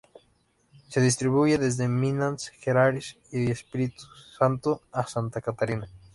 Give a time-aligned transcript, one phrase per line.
[0.87, 4.01] Se distribuye desde Minas Gerais y Espírito
[4.35, 5.87] Santo a Santa Catarina.